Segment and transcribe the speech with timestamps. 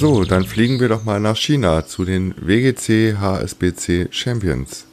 [0.00, 4.86] So, dann fliegen wir doch mal nach China zu den WGC HSBC Champions.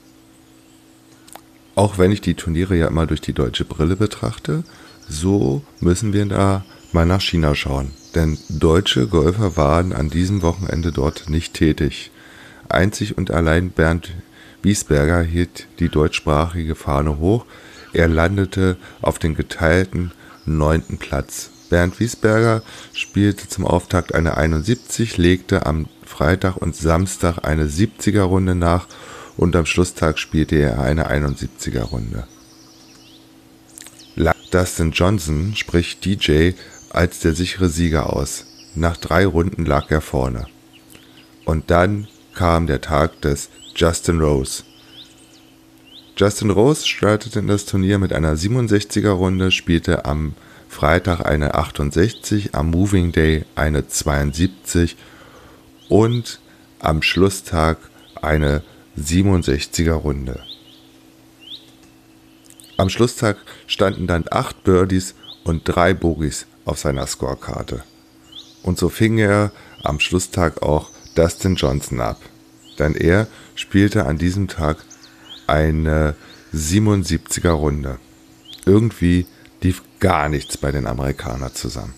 [1.75, 4.65] Auch wenn ich die Turniere ja immer durch die deutsche Brille betrachte,
[5.07, 7.91] so müssen wir da mal nach China schauen.
[8.15, 12.11] Denn deutsche Golfer waren an diesem Wochenende dort nicht tätig.
[12.67, 14.11] Einzig und allein Bernd
[14.61, 17.45] Wiesberger hielt die deutschsprachige Fahne hoch.
[17.93, 20.11] Er landete auf den geteilten
[20.45, 21.51] neunten Platz.
[21.69, 22.61] Bernd Wiesberger
[22.93, 28.87] spielte zum Auftakt eine 71, legte am Freitag und Samstag eine 70er Runde nach
[29.35, 32.27] und am Schlusstag spielte er eine 71er Runde.
[34.51, 36.51] Dustin Johnson spricht DJ
[36.89, 38.45] als der sichere Sieger aus.
[38.75, 40.47] Nach drei Runden lag er vorne.
[41.45, 44.63] Und dann kam der Tag des Justin Rose.
[46.15, 50.33] Justin Rose startete in das Turnier mit einer 67er Runde, spielte am
[50.69, 54.95] Freitag eine 68, am Moving Day eine 72
[55.89, 56.39] und
[56.79, 57.77] am Schlusstag
[58.21, 58.63] eine
[58.97, 60.41] 67er Runde.
[62.77, 67.83] Am Schlusstag standen dann acht Birdies und drei Bogies auf seiner Scorekarte.
[68.61, 69.51] Und so fing er
[69.83, 72.19] am Schlusstag auch Dustin Johnson ab.
[72.77, 74.77] Denn er spielte an diesem Tag
[75.47, 76.15] eine
[76.53, 77.97] 77er Runde.
[78.65, 79.25] Irgendwie
[79.61, 81.93] lief gar nichts bei den Amerikanern zusammen.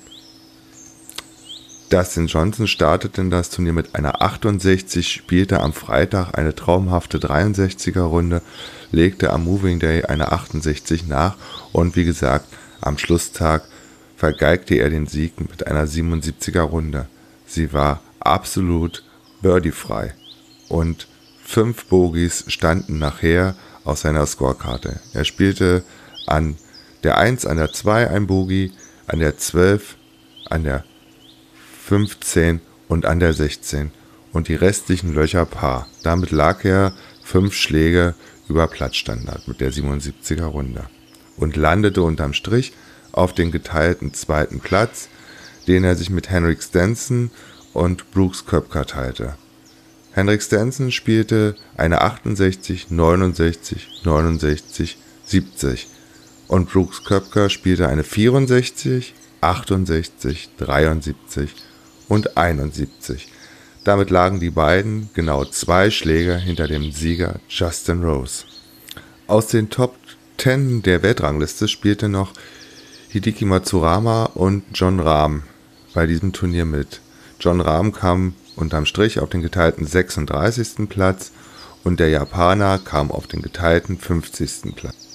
[1.90, 8.44] Dustin Johnson startete das Turnier mit einer 68, spielte am Freitag eine traumhafte 63er Runde,
[8.92, 11.36] legte am Moving Day eine 68 nach
[11.72, 12.46] und wie gesagt,
[12.80, 13.64] am Schlusstag
[14.16, 17.08] vergeigte er den Sieg mit einer 77er Runde.
[17.48, 19.04] Sie war absolut
[19.42, 20.14] birdiefrei
[20.68, 21.08] und
[21.44, 25.00] fünf Bogies standen nachher auf seiner Scorekarte.
[25.14, 25.84] Er spielte
[26.28, 26.56] an
[27.04, 28.72] der 1 an der 2 ein Bogie,
[29.08, 29.96] an der 12,
[30.50, 30.84] an der
[31.86, 33.92] 15 und an der 16
[34.34, 35.88] und die restlichen Löcher Paar.
[36.04, 36.94] Damit lag er
[37.24, 38.16] fünf Schläge
[38.48, 40.84] über Platzstandard mit der 77er Runde
[41.38, 42.74] und landete unterm Strich
[43.12, 45.10] auf den geteilten zweiten Platz,
[45.68, 47.32] den er sich mit Henrik Stenson
[47.74, 49.36] und Brooks Köpker teilte.
[50.12, 55.88] Henrik Stenson spielte eine 68, 69, 69, 70
[56.50, 61.56] und Brooks Köpker spielte eine 64, 68, 73
[62.10, 63.30] und 71.
[63.86, 68.44] Damit lagen die beiden genau zwei Schläge hinter dem Sieger Justin Rose.
[69.28, 69.96] Aus den Top
[70.38, 72.34] 10 der Weltrangliste spielte noch
[73.10, 75.44] Hideki Matsurama und John Rahm
[75.94, 77.00] bei diesem Turnier mit.
[77.40, 80.90] John Rahm kam unterm Strich auf den geteilten 36.
[80.90, 81.32] Platz
[81.84, 84.76] und der Japaner kam auf den geteilten 50.
[84.76, 85.09] Platz.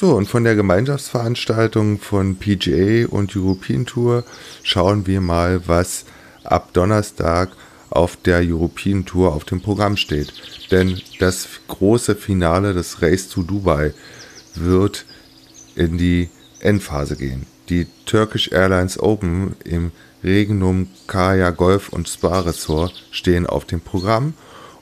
[0.00, 4.24] So, und von der Gemeinschaftsveranstaltung von PGA und European Tour
[4.62, 6.06] schauen wir mal, was
[6.42, 7.50] ab Donnerstag
[7.90, 10.32] auf der European Tour auf dem Programm steht.
[10.70, 13.92] Denn das große Finale des Race to Dubai
[14.54, 15.04] wird
[15.74, 16.30] in die
[16.60, 17.44] Endphase gehen.
[17.68, 19.92] Die Turkish Airlines Open im
[20.24, 24.32] Regnum Kaya Golf und Spa Resort stehen auf dem Programm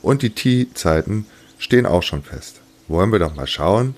[0.00, 1.27] und die Tee-Zeiten
[1.59, 2.61] stehen auch schon fest.
[2.87, 3.97] Wollen wir doch mal schauen,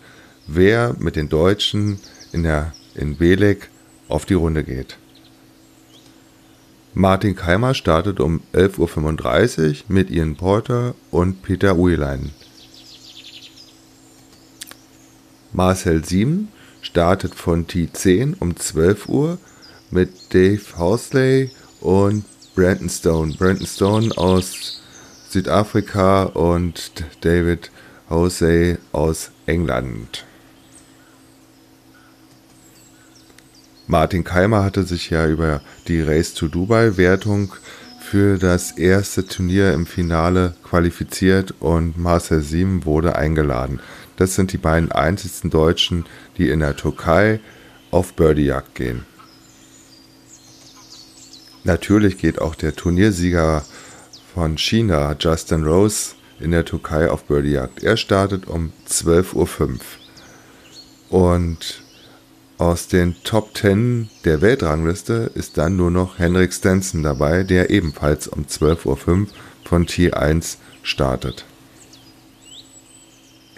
[0.53, 2.01] wer mit den Deutschen
[2.33, 3.69] in, der, in Belek
[4.09, 4.99] auf die Runde geht.
[6.93, 12.33] Martin Keimer startet um 11.35 Uhr mit Ian Porter und Peter Uelein.
[15.53, 16.49] Marcel Sieben
[16.83, 19.39] startet von T10 um 12 Uhr
[19.91, 23.35] mit Dave Housley und Brandon Stone.
[23.39, 24.83] Brandon Stone aus
[25.29, 27.71] Südafrika und David
[28.09, 30.25] Housley aus England.
[33.91, 37.53] Martin Keimer hatte sich ja über die Race to Dubai Wertung
[37.99, 43.81] für das erste Turnier im Finale qualifiziert und Marcel Sieben wurde eingeladen.
[44.15, 46.05] Das sind die beiden einzigsten Deutschen,
[46.39, 47.41] die in der Türkei
[47.91, 49.07] auf Birdiejagd gehen.
[51.65, 53.65] Natürlich geht auch der Turniersieger
[54.33, 57.83] von China, Justin Rose, in der Türkei auf Birdiejagd.
[57.83, 59.81] Er startet um 12.05
[61.11, 61.33] Uhr.
[61.35, 61.83] Und
[62.61, 68.29] Aus den Top 10 der Weltrangliste ist dann nur noch Henrik Stenson dabei, der ebenfalls
[68.29, 69.27] um 12.05 Uhr
[69.65, 71.47] von T1 startet.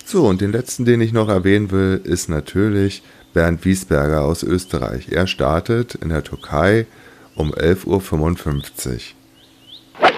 [0.04, 3.02] So, und den letzten, den ich noch erwähnen will, ist natürlich
[3.34, 5.08] Bernd Wiesberger aus Österreich.
[5.08, 6.86] Er startet in der Türkei
[7.34, 8.92] um 11.55
[9.98, 10.10] Uhr.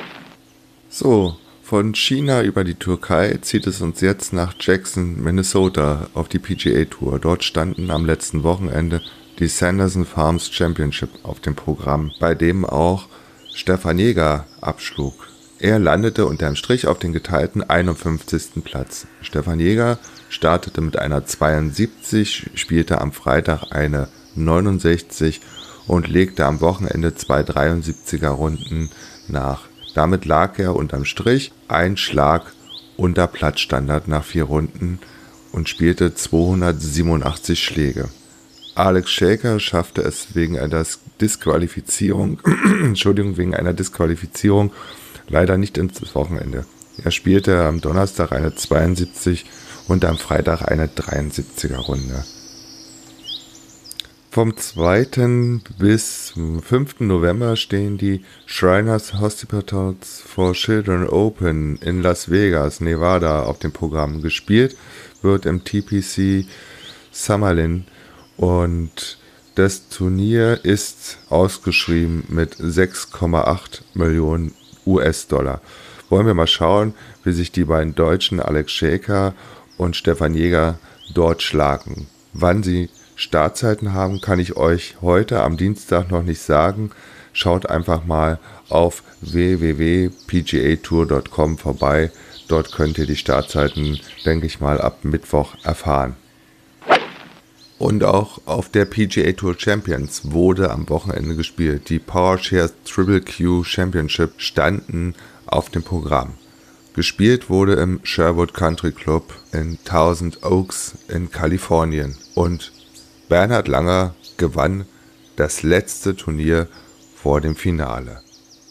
[0.91, 1.39] So,
[1.75, 6.85] von China über die Türkei zieht es uns jetzt nach Jackson, Minnesota auf die PGA
[6.85, 7.19] Tour.
[7.19, 9.03] Dort standen am letzten Wochenende
[9.41, 13.09] die Sanderson Farms Championship auf dem Programm, bei dem auch
[13.53, 15.15] Stefan Jäger abschlug.
[15.59, 18.63] Er landete unterm Strich auf den geteilten 51.
[18.63, 19.09] Platz.
[19.21, 19.99] Stefan Jäger
[20.29, 24.07] startete mit einer 72, spielte am Freitag eine
[24.37, 25.41] 69
[25.89, 28.91] und legte am Wochenende zwei 73er Runden
[29.27, 29.74] nach.
[29.95, 32.53] Damit lag er unterm Strich ein Schlag
[32.97, 34.99] unter Platzstandard nach vier Runden
[35.53, 38.09] und spielte 287 Schläge.
[38.75, 40.85] Alex Shaker schaffte es wegen einer
[41.21, 42.41] Disqualifizierung,
[42.83, 44.73] Entschuldigung, wegen einer Disqualifizierung
[45.29, 46.67] leider nicht ins Wochenende.
[47.03, 49.47] Er spielte am Donnerstag eine 72
[49.87, 52.25] und am Freitag eine 73er Runde.
[54.35, 55.61] Vom 2.
[55.79, 56.99] bis 5.
[56.99, 64.23] November stehen die Shriners Hospitals for Children Open in Las Vegas, Nevada auf dem Programm.
[64.23, 64.77] Gespielt
[65.23, 66.47] wird im TPC
[67.13, 67.85] Summerlin
[68.37, 69.19] und
[69.55, 74.53] das Turnier ist ausgeschrieben mit 6,8 Millionen
[74.85, 75.61] US-Dollar.
[76.09, 79.33] Wollen wir mal schauen, wie sich die beiden Deutschen Alex Schäker
[79.79, 80.81] und Stefan Jäger
[81.15, 82.09] dort schlagen.
[82.33, 86.93] Wann sie Startzeiten haben, kann ich euch heute am Dienstag noch nicht sagen.
[87.33, 88.39] Schaut einfach mal
[88.69, 92.13] auf www.pgatour.com vorbei.
[92.49, 96.17] Dort könnt ihr die Startzeiten, denke ich mal, ab Mittwoch erfahren.
[97.79, 101.89] Und auch auf der PGA Tour Champions wurde am Wochenende gespielt.
[101.89, 105.17] Die PowerShares Triple Q Championship standen
[105.47, 106.35] auf dem Programm.
[106.95, 112.17] Gespielt wurde im Sherwood Country Club in Thousand Oaks in Kalifornien.
[112.35, 112.71] Und
[113.29, 114.87] Bernhard Langer gewann
[115.37, 116.69] das letzte Turnier
[117.17, 118.21] vor dem Finale.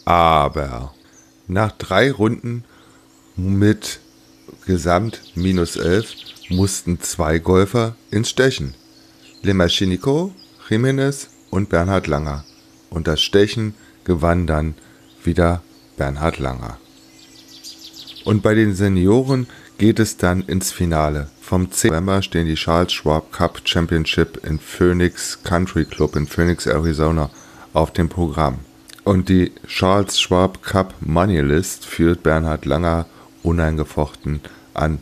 [0.04, 0.94] Aber
[1.48, 2.64] nach drei Runden
[3.36, 4.00] mit
[4.66, 6.14] Gesamt minus 11
[6.50, 8.74] mussten zwei Golfer ins Stechen.
[9.42, 10.32] Lemachinico,
[10.68, 12.44] Jiménez und Bernhard Langer.
[12.90, 13.74] Und das Stechen
[14.04, 14.74] gewann dann
[15.22, 15.62] wieder
[15.96, 16.78] Bernhard Langer.
[18.24, 19.46] Und bei den Senioren
[19.84, 21.28] geht es dann ins Finale.
[21.42, 21.90] Vom 10.
[21.90, 27.28] November stehen die Charles Schwab Cup Championship in Phoenix Country Club in Phoenix, Arizona
[27.74, 28.60] auf dem Programm.
[29.02, 33.04] Und die Charles Schwab Cup Money List führt Bernhard Langer
[33.42, 34.40] uneingefochten
[34.72, 35.00] an.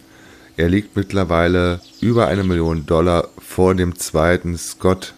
[0.56, 5.14] Er liegt mittlerweile über eine Million Dollar vor dem zweiten Scott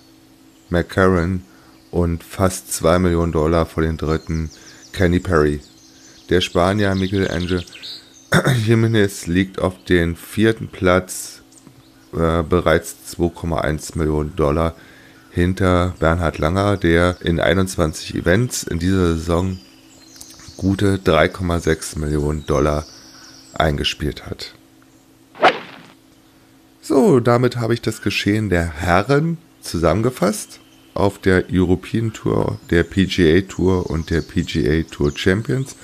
[0.69, 1.43] McCarron
[1.91, 4.51] und fast zwei Millionen Dollar vor dem dritten
[4.93, 5.61] Kenny Perry.
[6.29, 7.65] Der Spanier Miguel Angel
[8.67, 11.43] Jimenez liegt auf dem vierten Platz,
[12.13, 14.75] äh, bereits 2,1 Millionen Dollar
[15.31, 19.59] hinter Bernhard Langer, der in 21 Events in dieser Saison
[20.57, 22.85] gute 3,6 Millionen Dollar
[23.55, 24.55] eingespielt hat.
[26.81, 30.61] So, damit habe ich das Geschehen der Herren zusammengefasst
[30.93, 35.77] auf der European Tour, der PGA Tour und der PGA Tour Champions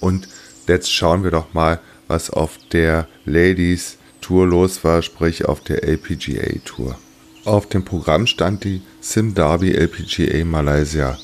[0.00, 0.28] und
[0.66, 5.84] Jetzt schauen wir doch mal, was auf der Ladies Tour los war, sprich auf der
[5.84, 6.96] LPGA Tour.
[7.44, 11.18] Auf dem Programm stand die Sim Derby LPGA Malaysia,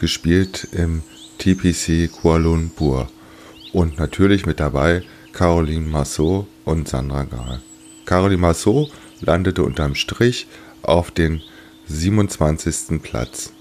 [0.00, 1.02] gespielt im
[1.36, 3.08] TPC Kuala Lumpur.
[3.74, 5.02] Und natürlich mit dabei
[5.34, 7.60] Caroline Massot und Sandra Gahl.
[8.06, 8.90] Caroline Massot
[9.20, 10.46] landete unterm Strich
[10.80, 11.42] auf den
[11.88, 13.02] 27.
[13.02, 13.52] Platz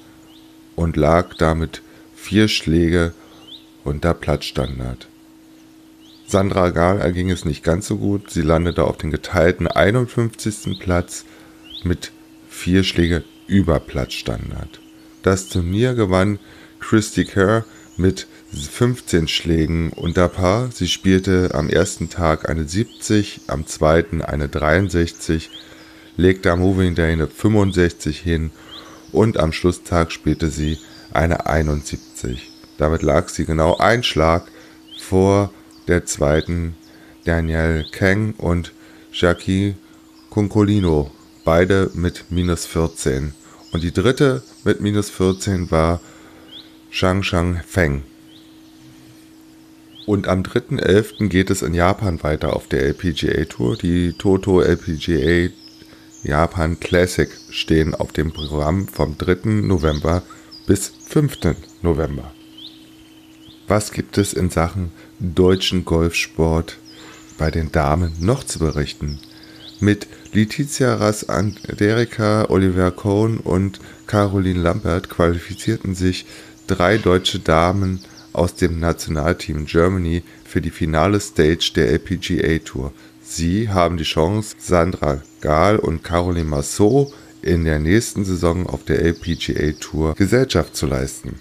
[0.78, 1.82] und lag damit
[2.16, 3.14] vier Schläge
[3.84, 5.08] unter Platzstandard.
[6.30, 8.30] Sandra Gahl erging es nicht ganz so gut.
[8.30, 10.78] Sie landete auf den geteilten 51.
[10.78, 11.24] Platz
[11.84, 12.12] mit
[12.50, 14.82] vier Schläge über Platzstandard.
[15.24, 16.38] Das Turnier gewann
[16.82, 17.64] Christy Kerr
[17.96, 20.70] mit 15 Schlägen unter Paar.
[20.70, 25.50] Sie spielte am ersten Tag eine 70, am zweiten eine 63,
[26.18, 28.52] legte am Moving Day eine 65 hin
[29.14, 30.78] und am Schlusstag spielte sie
[31.14, 32.52] eine 71.
[32.78, 34.52] Damit lag sie genau ein Schlag
[35.00, 35.54] vor
[35.88, 36.76] der zweiten
[37.26, 38.74] Daniel Kang und
[39.12, 39.76] Jackie
[40.30, 41.12] Concolino,
[41.44, 43.34] beide mit minus 14.
[43.72, 46.00] Und die dritte mit minus 14 war
[46.90, 48.04] Shang Shang Feng.
[50.06, 51.28] Und am 3.11.
[51.28, 53.76] geht es in Japan weiter auf der LPGA Tour.
[53.76, 55.52] Die Toto LPGA
[56.24, 59.50] Japan Classic stehen auf dem Programm vom 3.
[59.64, 60.24] November
[60.66, 61.56] bis 5.
[61.82, 62.34] November.
[63.70, 66.78] Was gibt es in Sachen deutschen Golfsport
[67.38, 69.20] bei den Damen noch zu berichten?
[69.82, 76.26] Mit Letizia Ras-Anderika, Oliver Cohn und Caroline Lambert qualifizierten sich
[76.68, 78.00] drei deutsche Damen
[78.32, 82.94] aus dem Nationalteam Germany für die finale Stage der LPGA Tour.
[83.22, 89.02] Sie haben die Chance, Sandra Gahl und Caroline Massot in der nächsten Saison auf der
[89.02, 91.36] LPGA Tour Gesellschaft zu leisten.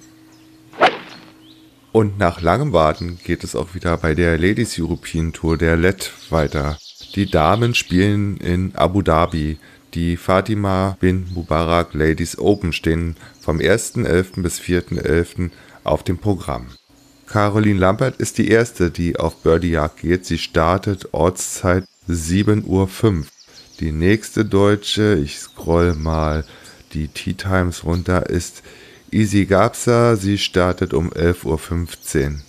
[1.96, 6.12] Und nach langem Warten geht es auch wieder bei der Ladies European Tour der LED
[6.28, 6.76] weiter.
[7.14, 9.56] Die Damen spielen in Abu Dhabi.
[9.94, 14.42] Die Fatima bin Mubarak Ladies Open stehen vom 1.11.
[14.42, 15.48] bis 4.11.
[15.84, 16.66] auf dem Programm.
[17.26, 20.26] Caroline Lampert ist die erste, die auf Birdiejagd geht.
[20.26, 23.24] Sie startet Ortszeit 7.05 Uhr.
[23.80, 26.44] Die nächste Deutsche, ich scroll mal
[26.92, 28.62] die Tea Times runter, ist
[29.10, 30.16] Easy Gabsa.
[30.16, 32.40] Sie startet um 11.15 Uhr.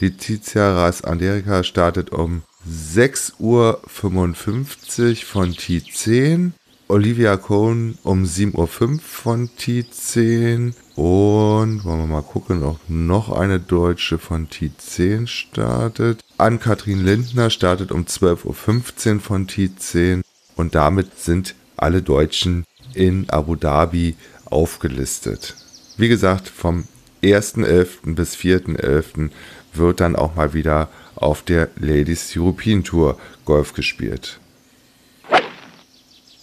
[0.00, 3.80] Letizia Ras Anderika startet um 6.55 Uhr
[5.26, 6.52] von T10.
[6.88, 13.60] Olivia Cohn um 7.05 Uhr von T10 und wollen wir mal gucken, ob noch eine
[13.60, 16.20] Deutsche von T10 startet.
[16.36, 20.22] Ann-Kathrin Lindner startet um 12.15 Uhr von T10
[20.56, 22.64] und damit sind alle Deutschen
[22.94, 25.54] in Abu Dhabi aufgelistet.
[26.00, 26.84] Wie gesagt, vom
[27.22, 28.14] 1.11.
[28.14, 29.28] bis 4.11.
[29.74, 34.40] wird dann auch mal wieder auf der Ladies European Tour Golf gespielt.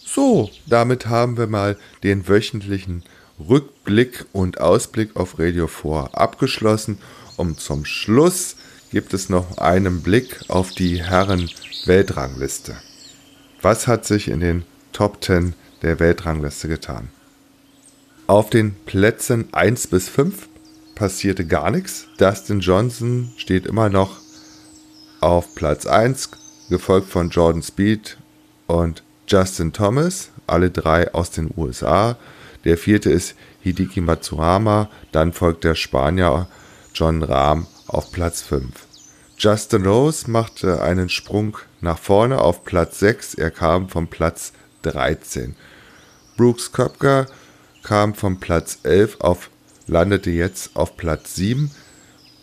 [0.05, 3.01] So, damit haben wir mal den wöchentlichen
[3.39, 6.99] Rückblick und Ausblick auf Radio 4 abgeschlossen.
[7.35, 8.57] Und zum Schluss
[8.91, 12.75] gibt es noch einen Blick auf die Herren-Weltrangliste.
[13.63, 17.09] Was hat sich in den Top 10 der Weltrangliste getan?
[18.27, 20.49] Auf den Plätzen 1 bis 5
[20.95, 22.07] passierte gar nichts.
[22.17, 24.17] Dustin Johnson steht immer noch
[25.21, 26.31] auf Platz 1,
[26.69, 28.17] gefolgt von Jordan Speed
[28.67, 32.17] und Justin Thomas, alle drei aus den USA.
[32.65, 36.49] Der vierte ist Hideki Matsuhama, dann folgt der Spanier
[36.93, 38.67] John Rahm auf Platz 5.
[39.37, 45.55] Justin Rose machte einen Sprung nach vorne auf Platz 6, er kam vom Platz 13.
[46.35, 47.27] Brooks Köpker
[47.87, 49.49] kam vom Platz 11 auf,
[49.87, 51.71] landete jetzt auf Platz 7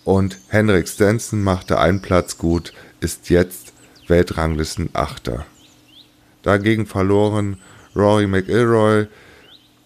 [0.03, 3.75] und Henrik Stenson machte einen Platz gut, ist jetzt
[4.09, 5.45] Weltranglisten Achter.
[6.41, 7.59] Dagegen verloren
[7.95, 9.07] Rory McIlroy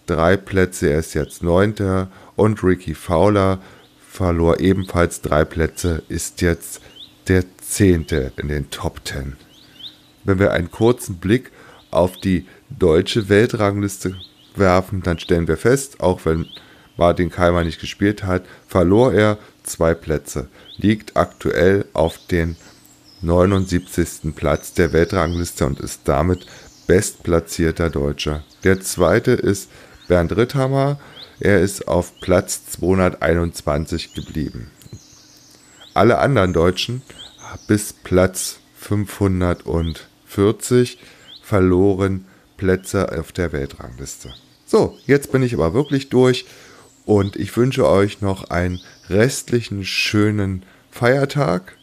[0.05, 2.09] drei Plätze, er ist jetzt Neunter.
[2.37, 3.59] Und Ricky Fowler
[4.07, 6.81] verlor ebenfalls drei Plätze, ist jetzt
[7.27, 9.35] der Zehnte in den Top Ten.
[10.23, 11.51] Wenn wir einen kurzen Blick
[11.91, 14.15] auf die deutsche Weltrangliste
[14.59, 16.45] werfen, dann stellen wir fest, auch wenn
[16.97, 22.57] Martin Keimer nicht gespielt hat, verlor er zwei Plätze, liegt aktuell auf den
[23.21, 24.35] 79.
[24.35, 26.45] Platz der Weltrangliste und ist damit
[26.87, 28.43] bestplatzierter Deutscher.
[28.63, 29.69] Der zweite ist
[30.07, 30.99] Bernd Ritthammer,
[31.39, 34.69] er ist auf Platz 221 geblieben.
[35.93, 37.01] Alle anderen Deutschen
[37.67, 40.99] bis Platz 540
[41.41, 42.25] verloren
[42.57, 44.31] Plätze auf der Weltrangliste.
[44.71, 46.45] So, jetzt bin ich aber wirklich durch
[47.05, 51.75] und ich wünsche euch noch einen restlichen schönen Feiertag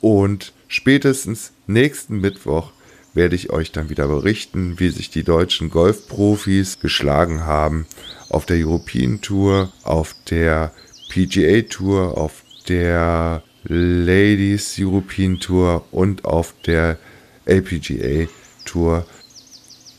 [0.00, 2.72] und Spätestens nächsten Mittwoch
[3.14, 7.86] werde ich euch dann wieder berichten, wie sich die deutschen Golfprofis geschlagen haben
[8.28, 10.72] auf der European Tour, auf der
[11.08, 16.98] PGA Tour, auf der Ladies European Tour und auf der
[17.46, 18.28] LPGA
[18.64, 19.06] Tour.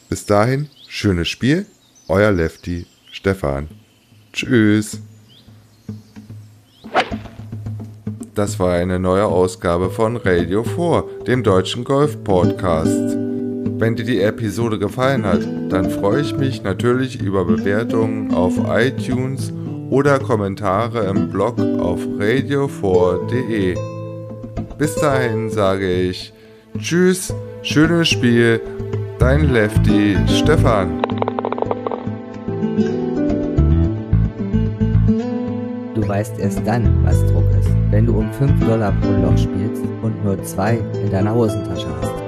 [0.10, 1.66] Bis dahin, schönes Spiel,
[2.08, 3.68] euer Lefty Stefan.
[4.34, 5.02] Tschüss.
[8.36, 13.18] Das war eine neue Ausgabe von Radio 4, dem deutschen Golf-Podcast.
[13.80, 19.52] Wenn dir die Episode gefallen hat, dann freue ich mich natürlich über Bewertungen auf iTunes
[19.90, 23.76] oder Kommentare im Blog auf radio4.de.
[24.78, 26.34] Bis dahin sage ich
[26.78, 27.34] Tschüss,
[27.64, 28.62] schönes Spiel,
[29.18, 31.07] dein Lefty Stefan.
[36.18, 40.24] Weißt erst dann, was Druck ist wenn du um 5 Dollar pro Loch spielst und
[40.24, 42.27] nur 2 in deiner Hosentasche hast.